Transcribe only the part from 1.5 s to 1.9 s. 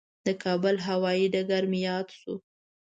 مې